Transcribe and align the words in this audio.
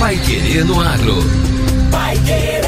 Pai 0.00 0.16
Querer 0.16 0.64
no 0.64 0.80
Agro. 0.80 1.14
Pai 1.90 2.16
Querer. 2.20 2.62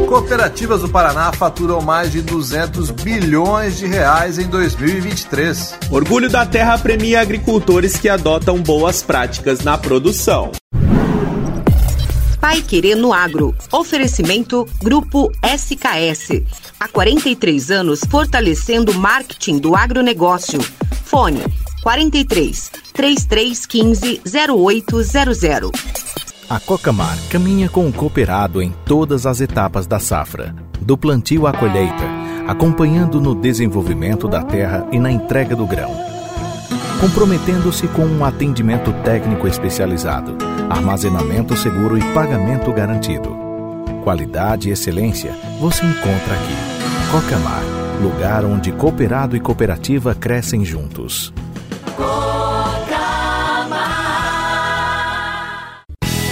Cooperativas 0.07 0.79
do 0.79 0.87
Paraná 0.87 1.33
faturam 1.33 1.81
mais 1.81 2.13
de 2.13 2.21
200 2.21 2.91
bilhões 2.91 3.77
de 3.77 3.85
reais 3.85 4.39
em 4.39 4.47
2023. 4.47 5.75
Orgulho 5.91 6.29
da 6.29 6.45
Terra 6.45 6.77
premia 6.77 7.19
agricultores 7.19 7.97
que 7.97 8.07
adotam 8.07 8.57
boas 8.61 9.03
práticas 9.03 9.59
na 9.65 9.77
produção. 9.77 10.53
Pai 12.39 12.61
Querer 12.61 12.95
no 12.95 13.11
Agro. 13.11 13.53
Oferecimento 13.69 14.65
Grupo 14.81 15.29
SKS. 15.43 16.41
Há 16.79 16.87
43 16.87 17.69
anos 17.69 17.99
fortalecendo 18.09 18.93
o 18.93 18.95
marketing 18.95 19.59
do 19.59 19.75
agronegócio. 19.75 20.61
Fone 21.03 21.43
43 21.83 22.71
3315 22.93 24.21
0800. 24.23 26.07
A 26.49 26.61
Cocamar 26.61 27.17
caminha 27.29 27.67
com 27.67 27.85
o 27.89 27.91
cooperado 27.91 28.61
em 28.61 28.73
todas 28.85 29.25
as 29.25 29.41
etapas 29.41 29.85
da 29.85 29.99
safra, 29.99 30.55
do 30.79 30.97
plantio 30.97 31.45
à 31.45 31.51
colheita, 31.51 32.05
acompanhando 32.47 33.19
no 33.19 33.35
desenvolvimento 33.35 34.29
da 34.29 34.41
terra 34.41 34.87
e 34.89 34.97
na 34.97 35.11
entrega 35.11 35.57
do 35.57 35.67
grão. 35.67 35.91
Comprometendo-se 37.01 37.89
com 37.89 38.05
um 38.05 38.23
atendimento 38.23 38.93
técnico 39.03 39.45
especializado, 39.45 40.37
armazenamento 40.69 41.53
seguro 41.57 41.97
e 41.97 42.13
pagamento 42.13 42.71
garantido. 42.71 43.35
Qualidade 44.05 44.69
e 44.69 44.71
excelência 44.71 45.33
você 45.59 45.85
encontra 45.85 46.33
aqui. 46.33 47.11
Cocamar, 47.11 47.61
lugar 48.01 48.45
onde 48.45 48.71
cooperado 48.71 49.35
e 49.35 49.39
cooperativa 49.41 50.15
crescem 50.15 50.63
juntos. 50.63 51.33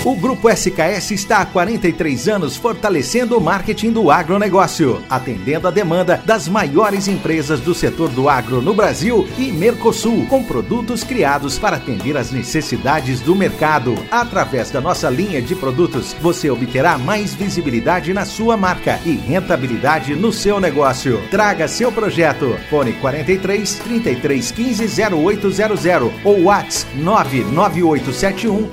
O 0.06 0.16
Grupo 0.16 0.52
SKS 0.52 1.10
está 1.10 1.40
há 1.40 1.46
43 1.48 2.28
anos 2.28 2.56
fortalecendo 2.56 3.36
o 3.36 3.42
marketing 3.42 3.92
do 3.92 4.12
agronegócio, 4.12 5.02
atendendo 5.10 5.68
a 5.68 5.72
demanda 5.72 6.22
das 6.24 6.48
maiores 6.48 7.08
empresas 7.08 7.60
do 7.60 7.74
setor 7.74 8.10
do 8.10 8.30
agro 8.30 8.62
no 8.62 8.72
Brasil 8.72 9.28
e 9.36 9.52
Mercosul, 9.52 10.28
com 10.28 10.44
produtos 10.44 11.04
criados 11.04 11.58
para 11.58 11.78
atender 11.78 12.16
às 12.18 12.30
necessidades 12.30 13.20
do 13.20 13.36
mercado. 13.36 13.96
Através 14.12 14.70
da 14.70 14.80
nossa 14.80 15.10
linha 15.10 15.42
de 15.42 15.56
produtos, 15.56 16.16
você 16.22 16.52
obterá 16.52 17.00
mais 17.00 17.34
visibilidade 17.34 18.14
na 18.14 18.26
sua 18.26 18.56
marca 18.56 19.00
e 19.04 19.16
rentabilidade 19.16 20.14
no 20.14 20.32
seu 20.32 20.60
negócio. 20.60 21.20
Traga 21.32 21.68
seu 21.68 21.92
projeto. 21.92 22.56
Fone 22.70 22.94
43 22.94 23.74
33 23.80 24.52
15 24.52 24.86
0800 25.16 26.14
ou 26.24 26.44
WhatsApp 26.44 26.96
99871 26.96 28.70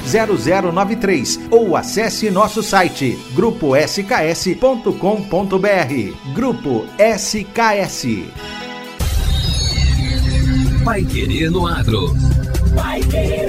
0093 0.71 1.22
ou 1.51 1.77
acesse 1.77 2.31
nosso 2.31 2.63
site 2.63 3.19
gruposks.com.br. 3.35 6.33
Grupo 6.35 6.87
SKS. 6.99 8.07
Pai 10.85 11.05
Querer 11.05 11.51
no 11.51 11.67
Agro. 11.67 12.15
Pai 12.75 13.01
Querer. 13.03 13.49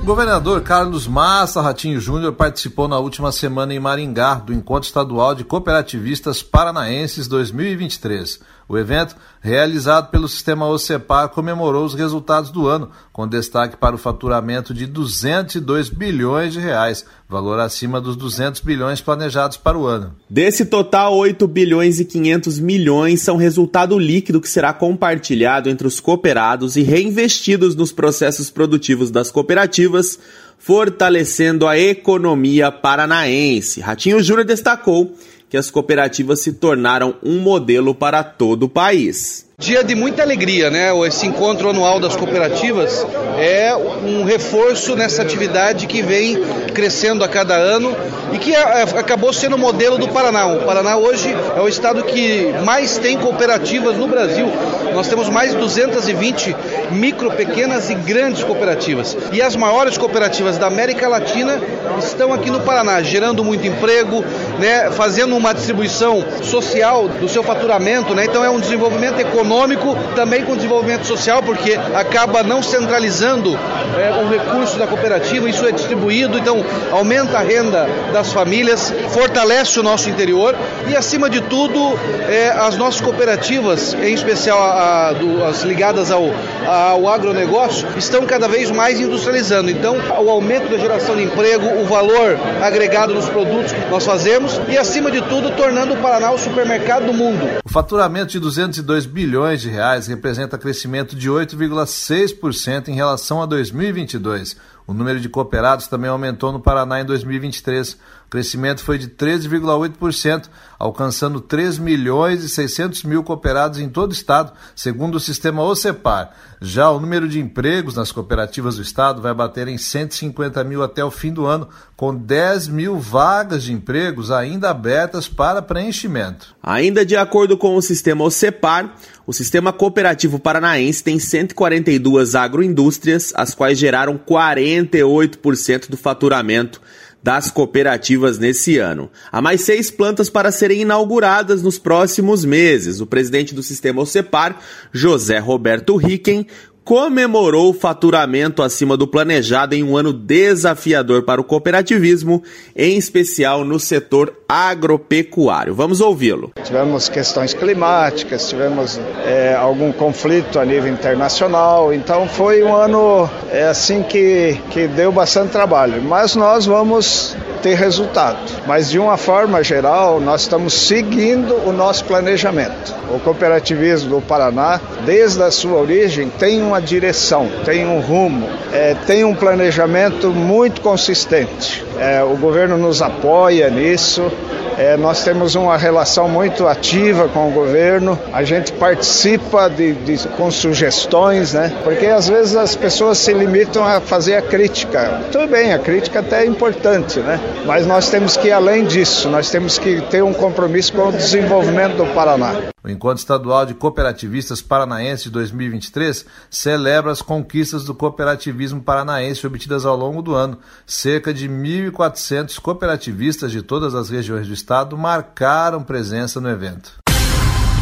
Governador 0.08 0.62
Carlos 0.62 1.06
Massa 1.06 1.60
Ratinho 1.60 2.00
Júnior 2.00 2.32
participou 2.32 2.88
na 2.88 2.98
última 2.98 3.30
semana 3.30 3.74
em 3.74 3.78
Maringá 3.78 4.36
do 4.36 4.54
Encontro 4.54 4.86
Estadual 4.86 5.34
de 5.34 5.44
Cooperativistas 5.44 6.42
Paranaenses 6.42 7.28
2023. 7.28 8.40
O 8.66 8.78
evento, 8.78 9.14
realizado 9.40 10.10
pelo 10.10 10.28
sistema 10.28 10.66
OCEPAR, 10.66 11.28
comemorou 11.30 11.84
os 11.84 11.94
resultados 11.94 12.50
do 12.50 12.66
ano, 12.66 12.90
com 13.12 13.26
destaque 13.26 13.76
para 13.76 13.94
o 13.94 13.98
faturamento 13.98 14.74
de 14.74 14.86
202 14.86 15.88
bilhões 15.88 16.52
de 16.52 16.60
reais, 16.60 17.04
valor 17.28 17.60
acima 17.60 18.00
dos 18.00 18.16
200 18.16 18.60
bilhões 18.60 19.00
planejados 19.00 19.56
para 19.56 19.78
o 19.78 19.86
ano. 19.86 20.14
Desse 20.28 20.64
total, 20.64 21.16
8 21.16 21.46
bilhões 21.46 22.00
e 22.00 22.04
500 22.04 22.58
milhões 22.58 23.22
são 23.22 23.36
resultado 23.36 23.98
líquido 23.98 24.40
que 24.40 24.48
será 24.48 24.72
compartilhado 24.72 25.68
entre 25.68 25.86
os 25.86 26.00
cooperados 26.00 26.76
e 26.76 26.82
reinvestidos 26.82 27.74
nos 27.74 27.92
processos 27.92 28.50
produtivos 28.50 29.10
das 29.10 29.30
cooperativas, 29.30 30.18
fortalecendo 30.58 31.66
a 31.66 31.78
economia 31.78 32.70
paranaense. 32.70 33.80
Ratinho 33.80 34.22
Júnior 34.22 34.44
destacou 34.44 35.14
que 35.48 35.56
as 35.56 35.70
cooperativas 35.70 36.40
se 36.40 36.52
tornaram 36.52 37.14
um 37.22 37.40
modelo 37.40 37.94
para 37.94 38.22
todo 38.22 38.64
o 38.64 38.68
país. 38.68 39.48
Dia 39.60 39.82
de 39.82 39.96
muita 39.96 40.22
alegria, 40.22 40.70
né? 40.70 40.90
Esse 41.04 41.26
encontro 41.26 41.68
anual 41.68 41.98
das 41.98 42.14
cooperativas 42.14 43.04
é 43.36 43.74
um 43.74 44.22
reforço 44.22 44.94
nessa 44.94 45.20
atividade 45.20 45.88
que 45.88 46.00
vem 46.00 46.38
crescendo 46.72 47.24
a 47.24 47.28
cada 47.28 47.56
ano 47.56 47.92
e 48.32 48.38
que 48.38 48.54
acabou 48.54 49.32
sendo 49.32 49.56
o 49.56 49.58
modelo 49.58 49.98
do 49.98 50.06
Paraná. 50.10 50.46
O 50.46 50.64
Paraná 50.64 50.96
hoje 50.96 51.34
é 51.56 51.60
o 51.60 51.66
estado 51.66 52.04
que 52.04 52.52
mais 52.64 52.98
tem 52.98 53.18
cooperativas 53.18 53.96
no 53.96 54.06
Brasil. 54.06 54.46
Nós 54.94 55.08
temos 55.08 55.28
mais 55.28 55.50
de 55.50 55.58
220 55.58 56.54
micro, 56.92 57.32
pequenas 57.32 57.90
e 57.90 57.96
grandes 57.96 58.44
cooperativas. 58.44 59.16
E 59.32 59.42
as 59.42 59.56
maiores 59.56 59.98
cooperativas 59.98 60.56
da 60.56 60.68
América 60.68 61.08
Latina 61.08 61.60
estão 61.98 62.32
aqui 62.32 62.48
no 62.48 62.60
Paraná, 62.60 63.02
gerando 63.02 63.42
muito 63.42 63.66
emprego, 63.66 64.24
né? 64.58 64.90
fazendo 64.90 65.36
uma 65.36 65.52
distribuição 65.52 66.24
social 66.42 67.08
do 67.08 67.28
seu 67.28 67.42
faturamento. 67.42 68.14
Né? 68.14 68.24
Então 68.24 68.44
é 68.44 68.50
um 68.50 68.60
desenvolvimento 68.60 69.20
econômico 69.20 69.96
também 70.14 70.44
com 70.44 70.56
desenvolvimento 70.56 71.06
social, 71.06 71.42
porque 71.42 71.78
acaba 71.94 72.42
não 72.42 72.62
centralizando 72.62 73.58
é, 73.96 74.10
o 74.22 74.28
recurso 74.28 74.78
da 74.78 74.86
cooperativa, 74.86 75.48
isso 75.48 75.66
é 75.66 75.72
distribuído, 75.72 76.38
então 76.38 76.64
aumenta 76.90 77.38
a 77.38 77.42
renda 77.42 77.86
das 78.12 78.32
famílias, 78.32 78.92
fortalece 79.10 79.78
o 79.78 79.82
nosso 79.82 80.10
interior 80.10 80.54
e, 80.88 80.96
acima 80.96 81.30
de 81.30 81.40
tudo, 81.42 81.98
é, 82.28 82.50
as 82.50 82.76
nossas 82.76 83.00
cooperativas, 83.00 83.94
em 83.94 84.12
especial 84.12 84.60
a, 84.60 85.08
a, 85.08 85.12
do, 85.12 85.44
as 85.44 85.62
ligadas 85.62 86.10
ao, 86.10 86.24
ao 86.66 87.08
agronegócio, 87.08 87.86
estão 87.96 88.24
cada 88.26 88.48
vez 88.48 88.70
mais 88.70 89.00
industrializando. 89.00 89.70
Então, 89.70 89.96
o 89.96 90.30
aumento 90.30 90.70
da 90.70 90.78
geração 90.78 91.16
de 91.16 91.22
emprego, 91.22 91.66
o 91.80 91.84
valor 91.84 92.38
agregado 92.62 93.14
nos 93.14 93.28
produtos 93.28 93.72
que 93.72 93.90
nós 93.90 94.04
fazemos 94.04 94.60
e, 94.68 94.76
acima 94.76 95.10
de 95.10 95.20
tudo, 95.22 95.50
tornando 95.56 95.94
o 95.94 95.96
Paraná 95.98 96.30
o 96.30 96.38
supermercado 96.38 97.06
do 97.06 97.12
mundo. 97.12 97.48
O 97.64 97.68
faturamento 97.68 98.32
de 98.32 98.40
202 98.40 99.06
bilhões 99.06 99.60
de 99.60 99.68
reais 99.68 100.06
representa 100.06 100.58
crescimento 100.58 101.16
de 101.16 101.28
8,6% 101.30 102.88
em 102.88 102.94
relação 102.94 103.42
a 103.42 103.46
2022. 103.78 104.56
O 104.86 104.92
número 104.92 105.20
de 105.20 105.28
cooperados 105.28 105.86
também 105.86 106.10
aumentou 106.10 106.52
no 106.52 106.60
Paraná 106.60 107.00
em 107.00 107.04
2023. 107.04 107.98
O 108.28 108.30
crescimento 108.30 108.84
foi 108.84 108.98
de 108.98 109.08
13,8%, 109.08 110.50
alcançando 110.78 111.40
3 111.40 111.78
milhões 111.78 112.44
e 112.44 112.48
600 112.50 113.02
mil 113.04 113.24
cooperados 113.24 113.78
em 113.80 113.88
todo 113.88 114.10
o 114.10 114.14
estado, 114.14 114.52
segundo 114.76 115.14
o 115.14 115.20
sistema 115.20 115.62
OCEPAR. 115.62 116.32
Já 116.60 116.90
o 116.90 117.00
número 117.00 117.26
de 117.26 117.40
empregos 117.40 117.94
nas 117.94 118.12
cooperativas 118.12 118.76
do 118.76 118.82
estado 118.82 119.22
vai 119.22 119.32
bater 119.32 119.66
em 119.66 119.78
150 119.78 120.62
mil 120.62 120.82
até 120.82 121.02
o 121.02 121.10
fim 121.10 121.32
do 121.32 121.46
ano, 121.46 121.70
com 121.96 122.14
10 122.14 122.68
mil 122.68 122.98
vagas 122.98 123.62
de 123.62 123.72
empregos 123.72 124.30
ainda 124.30 124.68
abertas 124.68 125.26
para 125.26 125.62
preenchimento. 125.62 126.54
Ainda 126.62 127.06
de 127.06 127.16
acordo 127.16 127.56
com 127.56 127.76
o 127.76 127.80
sistema 127.80 128.24
OCEPAR, 128.24 128.94
o 129.26 129.32
sistema 129.32 129.72
cooperativo 129.72 130.38
paranaense 130.38 131.02
tem 131.02 131.18
142 131.18 132.34
agroindústrias, 132.34 133.32
as 133.34 133.54
quais 133.54 133.78
geraram 133.78 134.18
48% 134.18 135.88
do 135.88 135.96
faturamento 135.96 136.78
das 137.22 137.50
cooperativas 137.50 138.38
nesse 138.38 138.78
ano. 138.78 139.10
Há 139.30 139.42
mais 139.42 139.62
seis 139.62 139.90
plantas 139.90 140.30
para 140.30 140.52
serem 140.52 140.82
inauguradas 140.82 141.62
nos 141.62 141.78
próximos 141.78 142.44
meses. 142.44 143.00
O 143.00 143.06
presidente 143.06 143.54
do 143.54 143.62
sistema 143.62 144.02
OCEPAR, 144.02 144.58
José 144.92 145.38
Roberto 145.38 145.96
Ricken, 145.96 146.46
comemorou 146.88 147.68
o 147.68 147.74
faturamento 147.74 148.62
acima 148.62 148.96
do 148.96 149.06
planejado 149.06 149.74
em 149.74 149.82
um 149.82 149.94
ano 149.94 150.10
desafiador 150.10 151.22
para 151.22 151.38
o 151.38 151.44
cooperativismo, 151.44 152.42
em 152.74 152.96
especial 152.96 153.62
no 153.62 153.78
setor 153.78 154.32
agropecuário. 154.48 155.74
Vamos 155.74 156.00
ouvi-lo. 156.00 156.50
Tivemos 156.64 157.10
questões 157.10 157.52
climáticas, 157.52 158.48
tivemos 158.48 158.98
é, 159.26 159.54
algum 159.54 159.92
conflito 159.92 160.58
a 160.58 160.64
nível 160.64 160.90
internacional, 160.90 161.92
então 161.92 162.26
foi 162.26 162.62
um 162.62 162.74
ano 162.74 163.28
é, 163.50 163.64
assim 163.64 164.02
que, 164.02 164.58
que 164.70 164.88
deu 164.88 165.12
bastante 165.12 165.50
trabalho. 165.50 166.02
Mas 166.02 166.34
nós 166.34 166.64
vamos 166.64 167.36
ter 167.58 167.74
resultado. 167.74 168.38
Mas 168.66 168.90
de 168.90 168.98
uma 168.98 169.16
forma 169.16 169.62
geral, 169.62 170.20
nós 170.20 170.42
estamos 170.42 170.72
seguindo 170.72 171.54
o 171.66 171.72
nosso 171.72 172.04
planejamento. 172.04 172.94
O 173.10 173.18
cooperativismo 173.20 174.10
do 174.10 174.20
Paraná, 174.20 174.80
desde 175.04 175.42
a 175.42 175.50
sua 175.50 175.78
origem, 175.78 176.28
tem 176.28 176.62
uma 176.62 176.80
direção, 176.80 177.48
tem 177.64 177.86
um 177.86 178.00
rumo, 178.00 178.48
é, 178.72 178.94
tem 179.06 179.24
um 179.24 179.34
planejamento 179.34 180.28
muito 180.28 180.80
consistente. 180.80 181.84
É, 181.98 182.22
o 182.22 182.36
governo 182.36 182.76
nos 182.76 183.02
apoia 183.02 183.68
nisso. 183.70 184.30
É, 184.78 184.96
nós 184.96 185.24
temos 185.24 185.56
uma 185.56 185.76
relação 185.76 186.28
muito 186.28 186.68
ativa 186.68 187.28
com 187.28 187.48
o 187.48 187.50
governo, 187.50 188.16
a 188.32 188.44
gente 188.44 188.72
participa 188.72 189.68
de, 189.68 189.92
de, 189.92 190.28
com 190.28 190.52
sugestões, 190.52 191.52
né? 191.52 191.76
Porque 191.82 192.06
às 192.06 192.28
vezes 192.28 192.54
as 192.54 192.76
pessoas 192.76 193.18
se 193.18 193.32
limitam 193.32 193.84
a 193.84 194.00
fazer 194.00 194.36
a 194.36 194.42
crítica. 194.42 195.20
Tudo 195.32 195.48
bem, 195.48 195.72
a 195.72 195.80
crítica 195.80 196.20
até 196.20 196.44
é 196.44 196.46
importante, 196.46 197.18
né? 197.18 197.40
Mas 197.66 197.88
nós 197.88 198.08
temos 198.08 198.36
que 198.36 198.46
ir 198.46 198.52
além 198.52 198.84
disso, 198.84 199.28
nós 199.28 199.50
temos 199.50 199.78
que 199.78 200.00
ter 200.02 200.22
um 200.22 200.32
compromisso 200.32 200.92
com 200.92 201.08
o 201.08 201.12
desenvolvimento 201.12 201.96
do 201.96 202.06
Paraná. 202.14 202.54
O 202.88 202.90
Encontro 202.90 203.18
Estadual 203.18 203.66
de 203.66 203.74
Cooperativistas 203.74 204.62
Paranaense 204.62 205.24
de 205.24 205.30
2023 205.32 206.24
celebra 206.50 207.12
as 207.12 207.20
conquistas 207.20 207.84
do 207.84 207.94
cooperativismo 207.94 208.80
paranaense 208.80 209.46
obtidas 209.46 209.84
ao 209.84 209.94
longo 209.94 210.22
do 210.22 210.34
ano. 210.34 210.56
Cerca 210.86 211.34
de 211.34 211.50
1.400 211.50 212.58
cooperativistas 212.58 213.52
de 213.52 213.60
todas 213.60 213.94
as 213.94 214.08
regiões 214.08 214.48
do 214.48 214.54
estado 214.54 214.96
marcaram 214.96 215.82
presença 215.82 216.40
no 216.40 216.48
evento. 216.48 216.92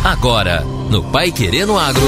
Agora, 0.02 0.62
no 0.90 1.04
Pai 1.12 1.30
Querendo 1.30 1.78
Agro. 1.78 2.02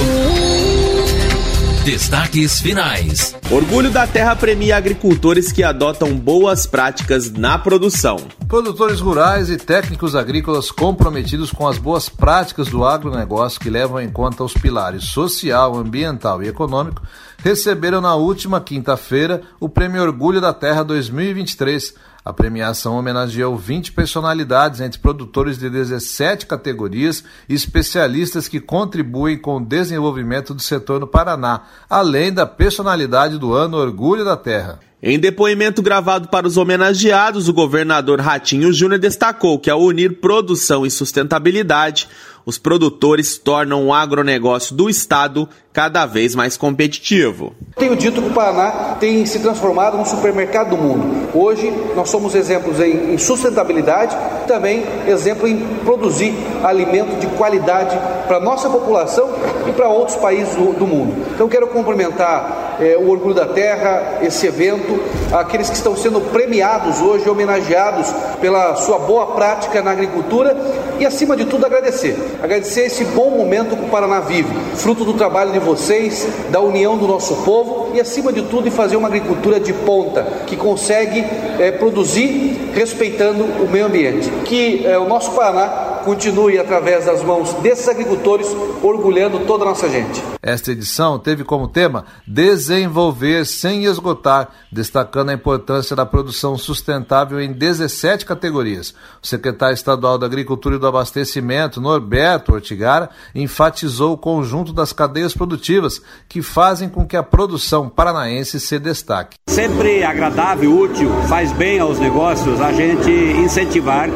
Destaques 1.84 2.60
finais. 2.60 3.34
Orgulho 3.50 3.90
da 3.90 4.06
Terra 4.06 4.36
premia 4.36 4.76
agricultores 4.76 5.50
que 5.50 5.62
adotam 5.62 6.14
boas 6.14 6.66
práticas 6.66 7.30
na 7.30 7.56
produção. 7.56 8.18
Produtores 8.48 8.98
rurais 8.98 9.50
e 9.50 9.58
técnicos 9.58 10.16
agrícolas 10.16 10.70
comprometidos 10.70 11.52
com 11.52 11.68
as 11.68 11.76
boas 11.76 12.08
práticas 12.08 12.68
do 12.68 12.82
agronegócio 12.82 13.60
que 13.60 13.68
levam 13.68 14.00
em 14.00 14.08
conta 14.08 14.42
os 14.42 14.54
pilares 14.54 15.04
social, 15.04 15.76
ambiental 15.76 16.42
e 16.42 16.48
econômico 16.48 17.02
receberam 17.44 18.00
na 18.00 18.14
última 18.14 18.58
quinta-feira 18.58 19.42
o 19.60 19.68
Prêmio 19.68 20.02
Orgulho 20.02 20.40
da 20.40 20.54
Terra 20.54 20.82
2023 20.82 21.94
a 22.24 22.32
premiação 22.32 22.96
homenageou 22.96 23.56
20 23.56 23.92
personalidades 23.92 24.80
entre 24.80 24.98
produtores 24.98 25.58
de 25.58 25.70
17 25.70 26.46
categorias 26.46 27.24
e 27.48 27.54
especialistas 27.54 28.48
que 28.48 28.60
contribuem 28.60 29.38
com 29.38 29.56
o 29.56 29.64
desenvolvimento 29.64 30.52
do 30.52 30.60
setor 30.60 31.00
no 31.00 31.06
Paraná, 31.06 31.62
além 31.88 32.30
da 32.30 32.44
personalidade 32.44 33.38
do 33.38 33.54
ano 33.54 33.78
Orgulho 33.78 34.26
da 34.26 34.36
Terra. 34.36 34.78
Em 35.00 35.16
depoimento 35.16 35.80
gravado 35.80 36.26
para 36.26 36.44
os 36.44 36.56
homenageados, 36.56 37.48
o 37.48 37.52
governador 37.52 38.20
Ratinho 38.20 38.72
Júnior 38.72 38.98
destacou 38.98 39.56
que 39.56 39.70
ao 39.70 39.80
unir 39.80 40.20
produção 40.20 40.84
e 40.84 40.90
sustentabilidade, 40.90 42.08
os 42.44 42.58
produtores 42.58 43.38
tornam 43.38 43.86
o 43.86 43.92
agronegócio 43.94 44.74
do 44.74 44.90
Estado 44.90 45.48
cada 45.72 46.06
vez 46.06 46.34
mais 46.34 46.56
competitivo. 46.56 47.54
Tenho 47.76 47.94
dito 47.94 48.20
que 48.20 48.28
o 48.28 48.32
Paraná 48.32 48.96
tem 48.98 49.24
se 49.26 49.38
transformado 49.38 49.96
no 49.98 50.04
supermercado 50.04 50.70
do 50.70 50.76
mundo. 50.76 51.28
Hoje 51.32 51.70
nós 51.94 52.10
somos 52.10 52.34
exemplos 52.34 52.80
em, 52.80 53.16
sustentabilidade, 53.18 54.16
também 54.48 54.82
exemplo 55.06 55.46
em 55.46 55.58
produzir 55.84 56.34
alimento 56.64 57.20
de 57.20 57.26
qualidade 57.36 57.96
para 58.26 58.38
a 58.38 58.40
nossa 58.40 58.68
população 58.68 59.30
e 59.68 59.72
para 59.72 59.88
outros 59.88 60.16
países 60.16 60.56
do, 60.56 60.72
do 60.72 60.86
mundo. 60.86 61.14
Então 61.34 61.48
quero 61.48 61.68
cumprimentar 61.68 62.57
é, 62.80 62.96
o 62.96 63.08
Orgulho 63.08 63.34
da 63.34 63.46
Terra, 63.46 64.18
esse 64.22 64.46
evento, 64.46 65.00
aqueles 65.32 65.68
que 65.68 65.76
estão 65.76 65.96
sendo 65.96 66.20
premiados 66.20 67.00
hoje, 67.00 67.28
homenageados 67.28 68.12
pela 68.40 68.76
sua 68.76 68.98
boa 68.98 69.26
prática 69.28 69.82
na 69.82 69.90
agricultura 69.90 70.56
e, 70.98 71.06
acima 71.06 71.36
de 71.36 71.44
tudo, 71.44 71.66
agradecer. 71.66 72.16
Agradecer 72.42 72.82
esse 72.86 73.04
bom 73.04 73.30
momento 73.30 73.76
que 73.76 73.84
o 73.84 73.88
Paraná 73.88 74.20
vive, 74.20 74.52
fruto 74.76 75.04
do 75.04 75.14
trabalho 75.14 75.52
de 75.52 75.58
vocês, 75.58 76.26
da 76.50 76.60
união 76.60 76.96
do 76.96 77.06
nosso 77.06 77.36
povo 77.44 77.90
e, 77.94 78.00
acima 78.00 78.32
de 78.32 78.42
tudo, 78.42 78.70
fazer 78.70 78.96
uma 78.96 79.08
agricultura 79.08 79.58
de 79.60 79.72
ponta, 79.72 80.22
que 80.46 80.56
consegue 80.56 81.24
é, 81.58 81.70
produzir 81.70 82.70
respeitando 82.74 83.44
o 83.44 83.68
meio 83.68 83.86
ambiente. 83.86 84.30
Que 84.44 84.86
é, 84.86 84.98
o 84.98 85.08
nosso 85.08 85.32
Paraná 85.32 85.88
continue 86.04 86.58
através 86.58 87.04
das 87.04 87.22
mãos 87.22 87.52
desses 87.54 87.88
agricultores, 87.88 88.48
orgulhando 88.82 89.40
toda 89.40 89.64
a 89.64 89.68
nossa 89.68 89.88
gente. 89.88 90.37
Esta 90.42 90.72
edição 90.72 91.18
teve 91.18 91.44
como 91.44 91.68
tema 91.68 92.04
Desenvolver 92.26 93.44
sem 93.44 93.84
esgotar, 93.84 94.50
destacando 94.70 95.30
a 95.30 95.34
importância 95.34 95.94
da 95.96 96.06
produção 96.06 96.56
sustentável 96.56 97.40
em 97.40 97.52
17 97.52 98.24
categorias. 98.24 98.94
O 99.22 99.26
secretário 99.26 99.74
estadual 99.74 100.18
da 100.18 100.26
Agricultura 100.26 100.76
e 100.76 100.78
do 100.78 100.86
Abastecimento, 100.86 101.80
Norberto 101.80 102.52
Ortigara, 102.52 103.10
enfatizou 103.34 104.12
o 104.12 104.18
conjunto 104.18 104.72
das 104.72 104.92
cadeias 104.92 105.34
produtivas 105.34 106.00
que 106.28 106.42
fazem 106.42 106.88
com 106.88 107.06
que 107.06 107.16
a 107.16 107.22
produção 107.22 107.88
paranaense 107.88 108.60
se 108.60 108.78
destaque. 108.78 109.36
Sempre 109.48 110.04
agradável, 110.04 110.78
útil, 110.78 111.10
faz 111.28 111.52
bem 111.52 111.80
aos 111.80 111.98
negócios 111.98 112.60
a 112.60 112.72
gente 112.72 113.10
incentivar, 113.10 114.08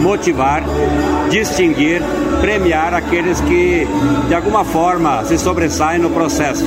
motivar 0.00 0.62
distinguir, 1.30 2.02
premiar 2.44 2.92
aqueles 2.92 3.40
que 3.40 3.88
de 4.28 4.34
alguma 4.34 4.66
forma 4.66 5.24
se 5.24 5.38
sobressaem 5.38 5.98
no 5.98 6.10
processo. 6.10 6.62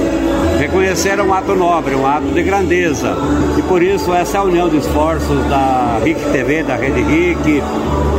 Reconhecer 0.59 1.21
um 1.21 1.31
ato 1.31 1.53
nobre, 1.53 1.93
um 1.93 2.03
ato 2.03 2.29
de 2.33 2.41
grandeza. 2.41 3.15
E 3.55 3.61
por 3.61 3.83
isso 3.83 4.11
essa 4.11 4.39
é 4.39 4.41
união 4.41 4.67
de 4.67 4.77
esforços 4.77 5.45
da 5.47 5.99
RIC 6.03 6.17
TV, 6.31 6.63
da 6.63 6.75
Rede 6.75 7.03
RIC, 7.03 7.61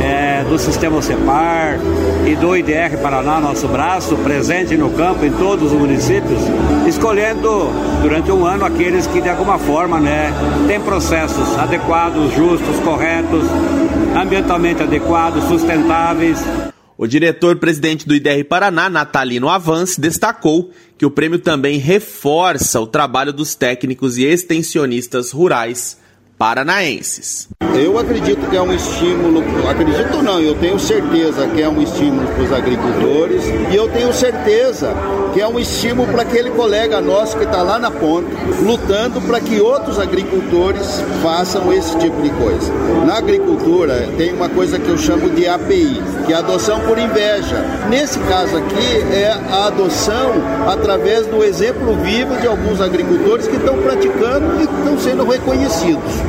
é, 0.01 0.45
do 0.47 0.57
Sistema 0.57 1.01
CEPAR 1.01 1.79
e 2.25 2.33
do 2.37 2.55
IDR 2.55 2.97
Paraná, 3.01 3.41
nosso 3.41 3.67
braço, 3.67 4.15
presente 4.15 4.77
no 4.77 4.91
campo 4.91 5.25
em 5.25 5.31
todos 5.31 5.73
os 5.73 5.77
municípios, 5.77 6.39
escolhendo 6.87 7.69
durante 8.01 8.31
um 8.31 8.45
ano 8.45 8.63
aqueles 8.63 9.05
que 9.05 9.19
de 9.19 9.27
alguma 9.27 9.59
forma 9.59 9.99
né, 9.99 10.31
têm 10.65 10.79
processos 10.79 11.59
adequados, 11.59 12.33
justos, 12.33 12.79
corretos, 12.85 13.43
ambientalmente 14.15 14.81
adequados, 14.81 15.43
sustentáveis. 15.43 16.41
O 17.01 17.07
diretor-presidente 17.07 18.05
do 18.05 18.13
IDR 18.13 18.43
Paraná, 18.43 18.89
Natalino 18.89 19.47
Avance, 19.47 20.01
destacou 20.01 20.69
que 20.97 21.05
o 21.05 21.09
prêmio 21.09 21.39
também 21.39 21.77
reforça 21.77 22.77
o 22.81 22.85
trabalho 22.85 23.31
dos 23.31 23.55
técnicos 23.55 24.17
e 24.17 24.25
extensionistas 24.25 25.31
rurais 25.31 25.97
paranaenses. 26.39 27.49
Eu 27.75 27.99
acredito 27.99 28.49
que 28.49 28.55
é 28.55 28.61
um 28.61 28.73
estímulo, 28.73 29.43
acredito 29.69 30.23
não, 30.23 30.39
eu 30.39 30.55
tenho 30.55 30.79
certeza 30.79 31.45
que 31.47 31.61
é 31.61 31.67
um 31.67 31.81
estímulo 31.81 32.25
para 32.27 32.43
os 32.43 32.53
agricultores 32.53 33.43
e 33.71 33.75
eu 33.75 33.89
tenho 33.89 34.13
certeza 34.13 34.93
que 35.33 35.41
é 35.41 35.47
um 35.47 35.59
estímulo 35.59 36.11
para 36.11 36.23
aquele 36.23 36.49
colega 36.51 37.01
nosso 37.01 37.37
que 37.37 37.43
está 37.43 37.61
lá 37.61 37.77
na 37.77 37.91
ponta, 37.91 38.29
lutando 38.61 39.21
para 39.21 39.39
que 39.41 39.59
outros 39.59 39.99
agricultores 39.99 41.01
façam 41.21 41.71
esse 41.73 41.97
tipo 41.99 42.21
de 42.21 42.29
coisa. 42.31 42.71
Na 43.05 43.17
agricultura 43.17 44.07
tem 44.17 44.33
uma 44.33 44.49
coisa 44.49 44.79
que 44.79 44.89
eu 44.89 44.97
chamo 44.97 45.29
de 45.29 45.47
API, 45.47 46.01
que 46.25 46.33
é 46.33 46.37
adoção 46.37 46.79
por 46.81 46.97
inveja. 46.97 47.63
Nesse 47.89 48.17
caso 48.19 48.57
aqui 48.57 49.13
é 49.13 49.37
a 49.51 49.67
adoção 49.67 50.33
através 50.67 51.27
do 51.27 51.43
exemplo 51.43 51.95
vivo 51.97 52.35
de 52.37 52.47
alguns 52.47 52.81
agricultores 52.81 53.47
que 53.47 53.57
estão 53.57 53.77
praticando 53.77 54.59
e 54.59 54.63
estão 54.63 54.97
sendo 54.97 55.25
reconhecidos. 55.25 56.28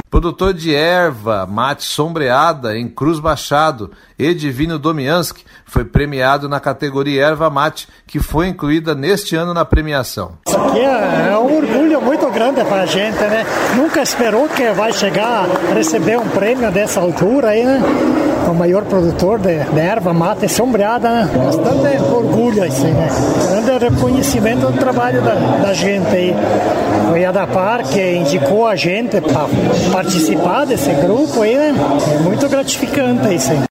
Produtor 0.11 0.53
de 0.53 0.75
erva, 0.75 1.47
mate 1.49 1.85
sombreada 1.85 2.77
em 2.77 2.85
Cruz 2.89 3.17
Machado, 3.17 3.91
Edivino 4.19 4.77
Domianski, 4.77 5.45
foi 5.65 5.85
premiado 5.85 6.49
na 6.49 6.59
categoria 6.59 7.27
erva 7.27 7.49
mate, 7.49 7.87
que 8.05 8.19
foi 8.19 8.49
incluída 8.49 8.93
neste 8.93 9.37
ano 9.37 9.53
na 9.53 9.63
premiação. 9.63 10.33
Isso 10.45 10.57
aqui 10.57 10.79
é, 10.79 11.29
é 11.31 11.37
um 11.37 11.55
orgulho 11.55 12.01
muito 12.01 12.29
grande 12.29 12.61
para 12.65 12.81
a 12.81 12.85
gente, 12.85 13.19
né? 13.19 13.45
Nunca 13.77 14.01
esperou 14.01 14.49
que 14.49 14.69
vai 14.73 14.91
chegar 14.91 15.45
a 15.45 15.73
receber 15.73 16.19
um 16.19 16.27
prêmio 16.27 16.69
dessa 16.73 16.99
altura 16.99 17.51
aí, 17.51 17.63
né? 17.63 17.81
O 18.49 18.53
maior 18.53 18.83
produtor 18.83 19.39
de, 19.39 19.63
de 19.63 19.79
erva 19.79 20.13
mate 20.13 20.49
sombreada, 20.49 21.09
né? 21.09 21.29
Bastante 21.33 22.03
orgulho, 22.11 22.61
assim, 22.65 22.91
né? 22.91 23.07
Grande 23.47 23.85
reconhecimento 23.85 24.69
do 24.69 24.77
trabalho 24.77 25.21
da, 25.21 25.35
da 25.35 25.73
gente 25.73 26.13
aí. 26.13 26.35
Foi 27.07 27.23
a 27.23 27.31
da 27.31 27.47
Par 27.47 27.83
que 27.83 28.15
indicou 28.15 28.67
a 28.67 28.75
gente 28.75 29.21
para 29.21 30.00
participar 30.01 30.65
desse 30.65 30.91
grupo 30.93 31.41
aí, 31.41 31.55
né? 31.55 31.73
É 32.15 32.19
muito 32.19 32.49
gratificante 32.49 33.35
isso 33.35 33.51
aí. 33.51 33.63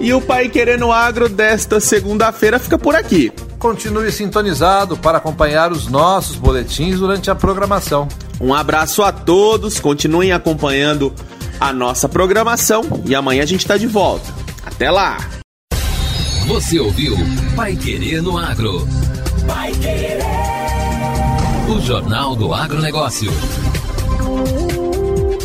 E 0.00 0.12
o 0.12 0.20
Pai 0.20 0.48
Querendo 0.48 0.90
Agro 0.90 1.28
desta 1.28 1.78
segunda-feira 1.78 2.58
fica 2.58 2.78
por 2.78 2.96
aqui. 2.96 3.30
Continue 3.58 4.10
sintonizado 4.10 4.96
para 4.96 5.18
acompanhar 5.18 5.70
os 5.70 5.86
nossos 5.86 6.36
boletins 6.36 6.98
durante 6.98 7.30
a 7.30 7.34
programação. 7.34 8.08
Um 8.40 8.52
abraço 8.52 9.02
a 9.02 9.12
todos, 9.12 9.78
continuem 9.78 10.32
acompanhando 10.32 11.14
a 11.60 11.72
nossa 11.72 12.08
programação 12.08 12.82
e 13.06 13.14
amanhã 13.14 13.42
a 13.42 13.46
gente 13.46 13.60
está 13.60 13.76
de 13.76 13.86
volta. 13.86 14.26
Até 14.64 14.90
lá! 14.90 15.18
Você 16.48 16.80
ouviu 16.80 17.14
Pai 17.54 17.76
Querer 17.76 18.20
no 18.22 18.36
Agro. 18.36 18.88
Pai 19.46 19.70
Querer. 19.72 20.18
O 21.68 21.80
Jornal 21.80 22.34
do 22.34 22.52
Agronegócio. 22.52 23.30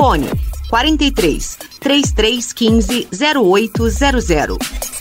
Fone 0.00 0.30
43 0.70 1.58
3315 1.78 3.08
0800. 3.10 4.99